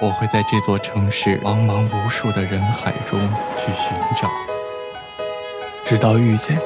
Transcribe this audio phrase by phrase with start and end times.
[0.00, 3.18] 我会在这座城市茫茫无数的人海中
[3.56, 4.30] 去寻找，
[5.84, 6.62] 直到遇见你，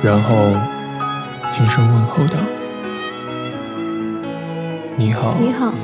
[0.00, 0.54] 然后
[1.50, 2.38] 轻声问候道
[4.96, 5.74] ：“你好，你好，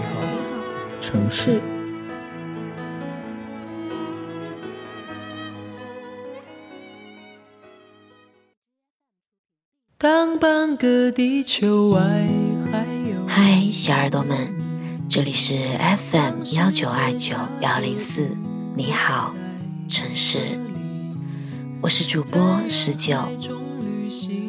[1.00, 1.60] 城市。”
[9.98, 12.00] 当半个地球外
[12.70, 14.51] 还有嗨，小耳朵们，
[15.12, 15.54] 这里是
[16.10, 18.34] FM 幺九二九幺零四，
[18.74, 19.34] 你好，
[19.86, 20.58] 城市，
[21.82, 23.18] 我是主播十九，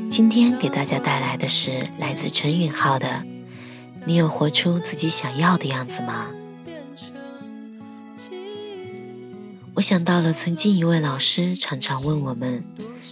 [0.09, 3.07] 今天给大家带来的是来自陈允浩的
[4.05, 6.27] 《你有活出自己想要的样子吗》。
[9.73, 12.63] 我想到了曾经一位老师常常问我们：“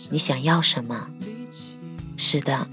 [0.09, 1.09] 你想要什么？”
[2.15, 2.69] 是的，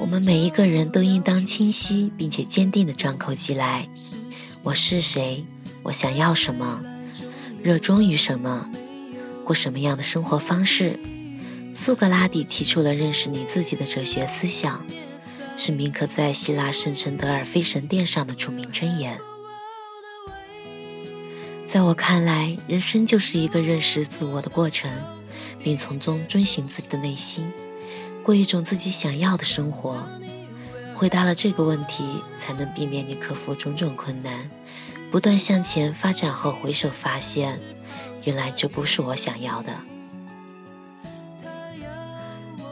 [0.00, 3.88] 我们每一个人都应当清晰并且坚定的张口即来。
[4.66, 5.44] 我是谁？
[5.84, 6.82] 我想要什么？
[7.62, 8.68] 热衷于什么？
[9.44, 10.98] 过什么样的生活方式？
[11.72, 14.84] 苏格拉底提出了认识你自己的哲学思想，
[15.56, 19.20] 是铭刻在希腊圣城德尔菲神殿上的著名箴言。
[21.64, 24.90] 在我看来，人生就是一个认识自我的过程，
[25.62, 27.48] 并从中遵循自己的内心。
[28.24, 30.04] 过一种自己想要的生活，
[30.96, 34.48] 回答了这个问题，才能避免你克服种种困难，
[35.10, 37.60] 不断向前发展后回首发现，
[38.24, 39.74] 原来这不是我想要的。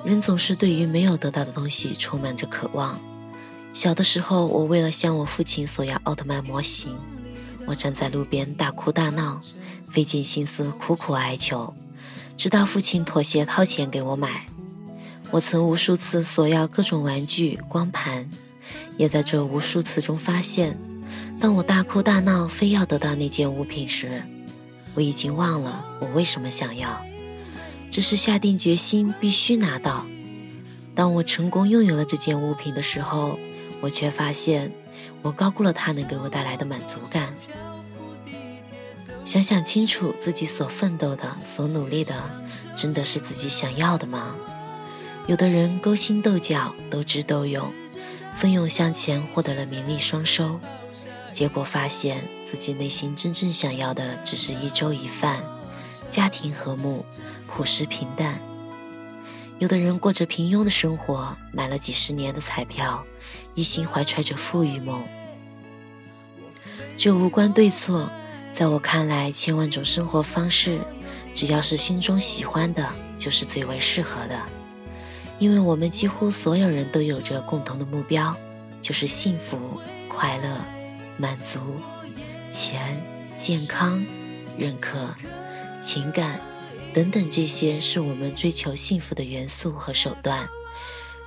[0.06, 2.98] 人总是对于没有得到的东西充满着渴望。
[3.74, 6.96] 小的时候，我为了向我父亲索要奥特曼模型，
[7.66, 9.38] 我站在路边大哭大闹，
[9.90, 11.74] 费尽心思苦苦哀求，
[12.38, 14.46] 直到父亲妥协掏钱给我买。
[15.34, 18.30] 我曾无数次索要各种玩具、光盘，
[18.96, 20.78] 也在这无数次中发现，
[21.40, 24.22] 当我大哭大闹非要得到那件物品时，
[24.94, 27.04] 我已经忘了我为什么想要，
[27.90, 30.06] 只是下定决心必须拿到。
[30.94, 33.36] 当我成功拥有了这件物品的时候，
[33.80, 34.70] 我却发现
[35.20, 37.34] 我高估了它能给我带来的满足感。
[39.24, 42.14] 想想清楚，自己所奋斗的、所努力的，
[42.76, 44.36] 真的是自己想要的吗？
[45.26, 47.72] 有的人勾心斗角、斗智斗勇，
[48.36, 50.60] 奋勇向前，获得了名利双收，
[51.32, 55.42] 结果发现自己内心真正想要的只是一粥一饭，
[56.10, 57.06] 家庭和睦，
[57.48, 58.38] 朴实平淡。
[59.58, 63.02] 有的人过着平庸的生活，买了几十年的彩票，
[63.54, 65.02] 一心怀揣着富裕梦。
[66.98, 68.10] 这无关对错，
[68.52, 70.78] 在我看来，千万种生活方式，
[71.34, 72.86] 只要是心中喜欢的，
[73.16, 74.38] 就是最为适合的。
[75.44, 78.34] 因为我们几乎所有人都有着共同的目标，
[78.80, 79.78] 就是幸福、
[80.08, 80.56] 快乐、
[81.18, 81.58] 满足、
[82.50, 82.98] 钱、
[83.36, 84.02] 健康、
[84.56, 85.14] 认可、
[85.82, 86.40] 情感
[86.94, 90.48] 等等，这些是我们追求幸福的元素和手段。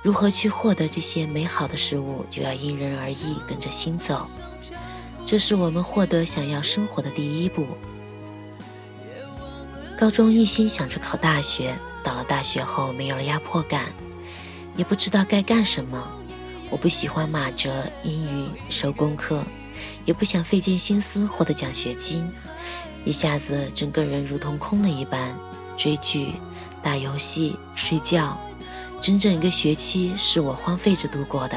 [0.02, 4.28] 如何去获得这些美好的事物，就要因人而异，跟着心走。
[5.24, 7.68] 这是我们获得想要生活的第一步。
[9.96, 11.72] 高中一心想着考大学。
[12.02, 13.92] 到了大学后，没有了压迫感，
[14.78, 16.08] 也不知道该干什么。
[16.70, 19.42] 我不喜欢马哲英语收功课，
[20.04, 22.26] 也不想费尽心思获得奖学金。
[23.04, 25.34] 一下子，整个人如同空了一般。
[25.76, 26.32] 追剧、
[26.82, 28.36] 打游戏、睡觉，
[29.00, 31.56] 整整一个学期是我荒废着度过的。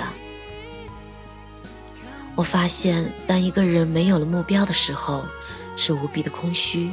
[2.35, 5.25] 我发现，当一个人没有了目标的时候，
[5.75, 6.91] 是无比的空虚。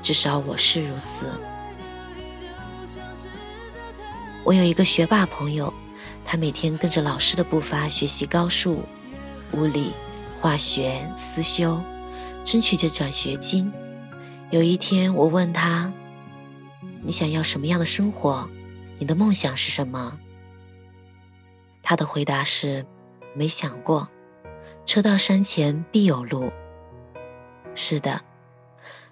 [0.00, 1.26] 至少我是如此。
[4.48, 5.70] 我有一个学霸朋友，
[6.24, 8.82] 他每天跟着老师的步伐学习高数、
[9.52, 9.92] 物理、
[10.40, 11.78] 化学、思修，
[12.44, 13.70] 争取着奖学金。
[14.48, 15.92] 有一天，我问他
[17.04, 18.48] ：“你想要什么样的生活？
[18.98, 20.18] 你的梦想是什么？”
[21.84, 22.86] 他的回答是
[23.36, 24.08] ：“没想过。
[24.86, 26.50] 车到山前必有路。”
[27.76, 28.22] 是的，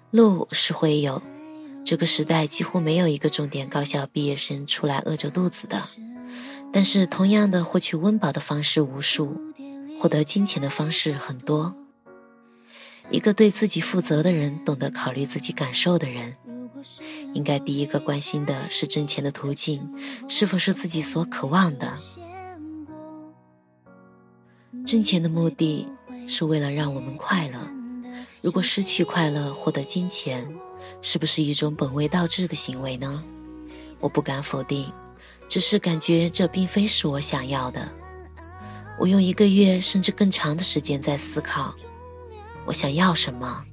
[0.09, 1.21] 路是会有。
[1.87, 5.83] 这个时代几乎没有一个重点高校毕业生出来饿着肚子的，
[6.73, 9.39] 但是同样的获取温饱的方式无数，
[9.97, 11.73] 获得金钱的方式很多。
[13.09, 16.35] 一个对自己负责的人，懂得考虑自己感受的人，
[17.33, 19.81] 应该第一个关心的是挣钱的途径
[20.27, 21.93] 是否是自己所渴望的。
[24.85, 25.87] 挣钱的目的
[26.27, 27.57] 是为了让我们快乐，
[28.41, 30.45] 如果失去快乐获得金钱，
[31.01, 33.23] 是不是一种本位倒置的行为呢？
[33.99, 34.91] 我不敢否定，
[35.47, 37.87] 只是感觉这并非是我想要的。
[38.99, 41.73] 我用一个月甚至更长的时间在思考。
[42.65, 43.63] 我想要什么？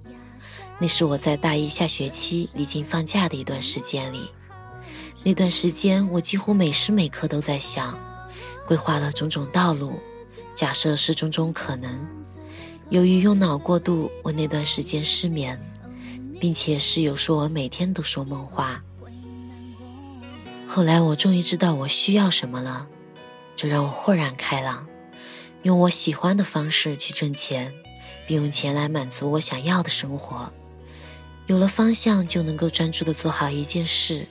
[0.78, 4.30] 那是我在大一下学期离经放假的一段时间里。
[5.22, 7.98] 那段时间，我几乎每时每刻都在想，
[8.66, 9.98] 规划了种种道路，
[10.54, 11.98] 假设是种种可能。
[12.90, 15.58] 由于用脑过度，我那段时间失眠，
[16.40, 18.82] 并且室友说我每天都说梦话。
[20.66, 22.86] 后来我终于知道我需要什么了，
[23.56, 24.86] 这让我豁然开朗，
[25.62, 27.72] 用我喜欢的方式去挣钱。
[28.26, 30.50] 并用钱来满足我想要的生活，
[31.46, 34.26] 有了方向就能够专注的做好一件事，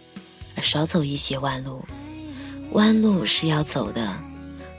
[0.55, 1.85] 而少走一些弯路。
[2.71, 4.17] 弯路是要走的，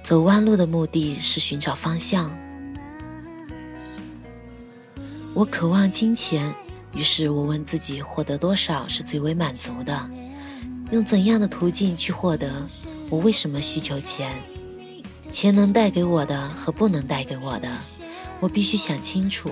[0.03, 2.29] 走弯路的目的是寻找方向。
[5.33, 6.53] 我渴望金钱，
[6.95, 10.09] 于是我问自己：获得多少是最为满足的？
[10.91, 12.67] 用怎样的途径去获得？
[13.11, 14.35] 我为什么需求钱？
[15.31, 17.69] 钱能带给我的和不能带给我的？
[18.41, 19.51] 我必须想清楚，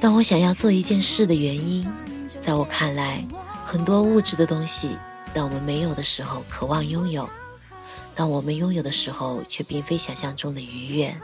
[0.00, 1.86] 当我想要做一件事的原因，
[2.40, 3.24] 在我看来，
[3.64, 4.90] 很多物质的东西，
[5.32, 7.28] 当我们没有的时候渴望拥有，
[8.14, 11.14] 当我们拥有的时候却并非想象中的愉悦。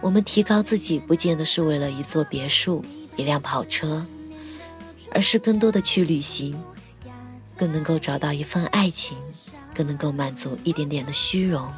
[0.00, 2.84] 我们提高自己，不见得是为了一座别墅、
[3.16, 4.04] 一辆跑车，
[5.14, 6.56] 而是更多的去旅行，
[7.56, 9.16] 更能够找到一份爱情，
[9.74, 11.68] 更能够满足一点点的虚荣，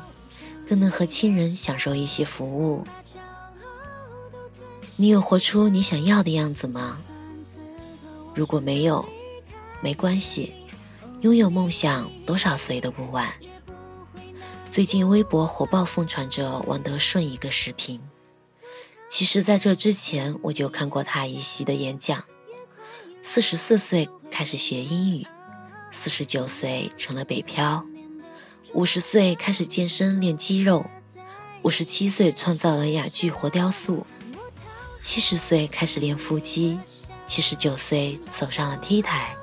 [0.68, 2.84] 更能和亲人享受一些服务。
[4.96, 6.96] 你有活出你想要的样子吗？
[8.34, 9.04] 如果没有，
[9.80, 10.52] 没关系，
[11.20, 13.32] 拥有梦想多少岁都不晚。
[14.70, 18.00] 最近微博火爆疯传着王德顺一个视频，
[19.08, 22.24] 其实在这之前我就看过他一席的演讲。
[23.26, 25.26] 四十四岁开始学英语，
[25.90, 27.82] 四十九岁成了北漂，
[28.74, 30.84] 五十岁开始健身练肌肉，
[31.62, 34.06] 五十七岁创造了哑剧活雕塑。
[35.00, 36.78] 七十岁开始练腹肌，
[37.26, 39.34] 七十九岁走上了 T 台。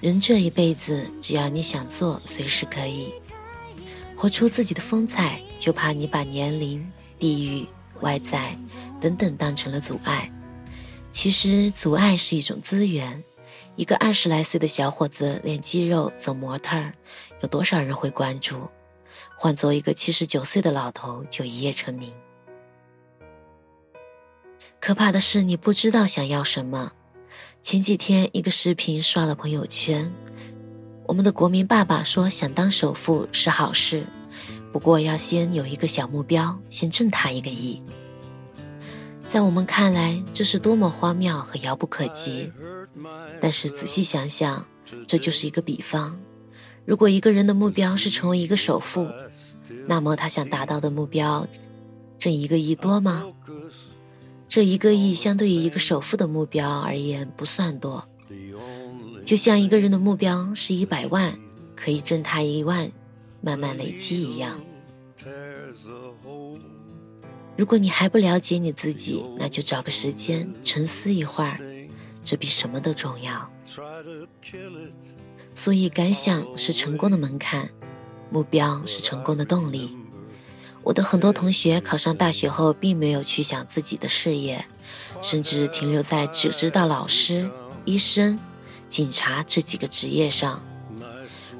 [0.00, 3.14] 人这一辈子，只要你想做，随时可以
[4.16, 5.40] 活出自己的风采。
[5.60, 6.84] 就怕你把年龄、
[7.20, 7.68] 地域、
[8.00, 8.58] 外在
[9.00, 10.28] 等等当成了阻碍。
[11.12, 13.22] 其实，阻碍是一种资源。
[13.76, 16.94] 一个二十来岁的小伙子练肌肉、走模特儿，
[17.42, 18.68] 有多少人会关注？
[19.36, 22.12] 换做一个七十九岁的老头，就一夜成名。
[24.80, 26.92] 可怕的是，你不知道想要什么。
[27.62, 30.12] 前几天一个视频刷了朋友圈，
[31.06, 34.04] 我们的国民爸爸说想当首富是好事，
[34.72, 37.80] 不过要先有一个小目标，先挣他一个亿。
[39.28, 42.50] 在我们看来，这是多么荒谬和遥不可及。
[43.40, 44.64] 但是仔细想想，
[45.06, 46.18] 这就是一个比方。
[46.84, 49.08] 如果一个人的目标是成为一个首富，
[49.86, 51.46] 那么他想达到的目标，
[52.18, 53.24] 挣一个亿多吗？
[54.48, 58.06] 这一个亿相对于一个首富的目标而言不算多，
[59.24, 61.34] 就像一个人的目标是一百万，
[61.74, 62.92] 可以挣他一万，
[63.40, 64.60] 慢慢累积一样。
[67.56, 71.60] 如果你还不了解你自己，那就找个时间沉思一会儿，
[72.24, 73.50] 这比什么都重要。
[75.54, 77.68] 所以，感想是成功的门槛，
[78.30, 79.96] 目标是成功的动力。
[80.82, 84.64] 我的很多同学考上大学后，并没有去想自己的事业，
[85.20, 87.48] 甚至停留在只知道老师、
[87.84, 88.38] 医生、
[88.88, 90.60] 警察这几个职业上，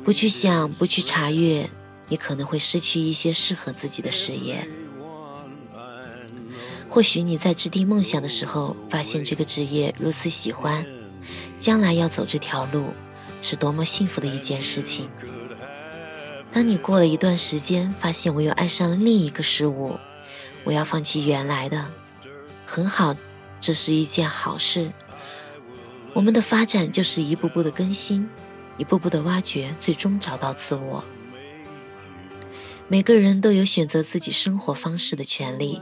[0.02, 1.68] 不去想，不去查阅，
[2.08, 4.66] 你可能会失去一些适合自己的事业。
[6.92, 10.84] 或许你在制定梦想的时候，发现这个职业如此喜欢，
[11.56, 12.88] 将来要走这条路，
[13.40, 15.08] 是多么幸福的一件事情。
[16.52, 19.98] 当你过了一段时间，发现我又爱上了另一个事物，
[20.64, 21.88] 我要放弃原来的，
[22.66, 23.16] 很好，
[23.58, 24.92] 这是一件好事。
[26.12, 28.28] 我们的发展就是一步步的更新，
[28.76, 31.02] 一步步的挖掘，最终找到自我。
[32.86, 35.80] 每个人都有选择自己生活方式的权利。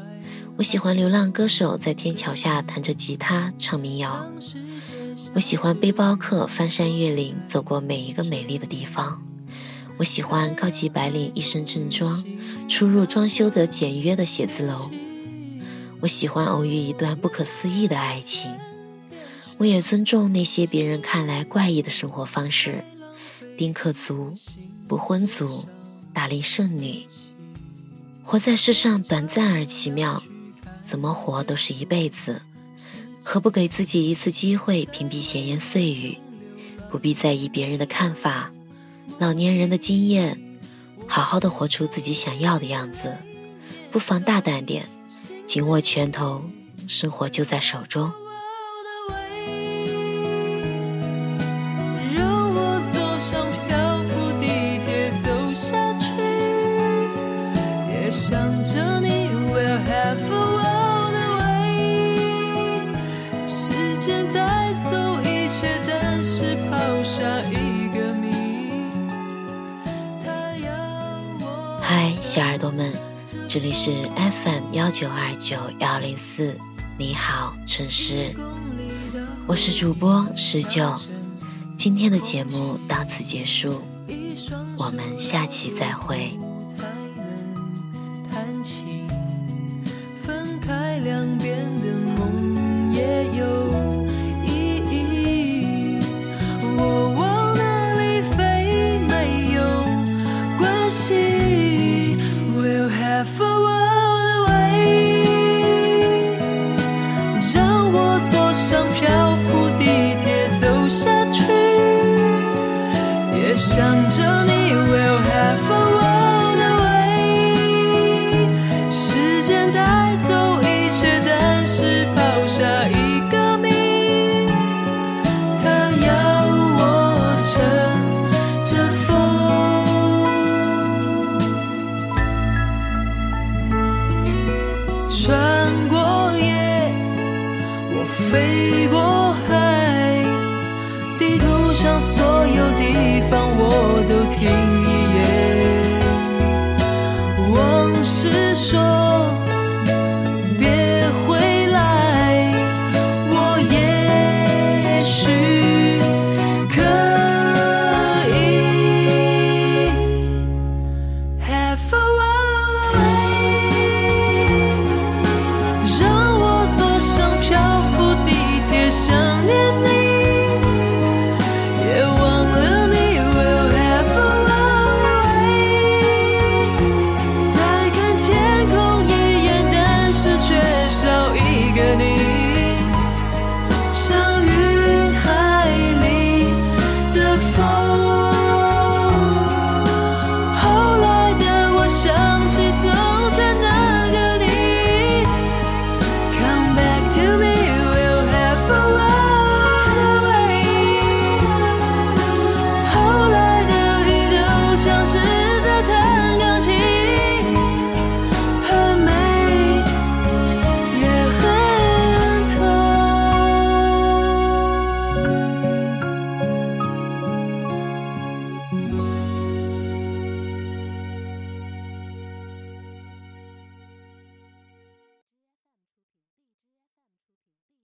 [0.57, 4.30] 我喜欢流浪歌手在天桥下弹着吉他唱民谣，
[5.35, 9.23] 我喜欢背包客翻山越岭，走过每一个美丽的地方。
[9.97, 12.23] 我喜欢高级白领一身正装，
[12.69, 14.90] 出入装修的简约的写字楼。
[16.00, 18.50] 我喜欢偶遇一段不可思议的爱情，
[19.59, 22.85] 我也尊重那些别人看来怪异的生活方式：
[23.57, 24.35] 丁克族、
[24.87, 25.64] 不婚族、
[26.12, 27.07] 大龄剩女。
[28.23, 30.23] 活在世上短暂而奇妙，
[30.90, 32.42] 怎么活都是一辈子，
[33.23, 36.18] 何不给自己一次机会屏蔽闲言碎语？
[36.90, 38.50] 不必在意别人的看法，
[39.20, 40.37] 老年人的经验，
[41.06, 43.16] 好好的活出自己想要的样子。
[43.92, 44.85] 不妨大胆点，
[45.47, 46.42] 紧握拳头，
[46.88, 48.11] 生活就在手中。
[72.30, 72.92] 小耳朵们，
[73.49, 76.56] 这里是 FM 幺九二九幺零四，
[76.96, 78.32] 你好，城市，
[79.49, 80.94] 我是主播十九，
[81.76, 83.82] 今天的节目到此结束，
[84.78, 86.38] 我们下期再会。